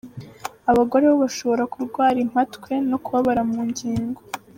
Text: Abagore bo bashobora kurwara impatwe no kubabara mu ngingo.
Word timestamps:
Abagore 0.71 1.03
bo 1.09 1.17
bashobora 1.23 1.63
kurwara 1.73 2.17
impatwe 2.25 2.71
no 2.89 2.97
kubabara 3.03 3.41
mu 3.51 3.59
ngingo. 3.69 4.21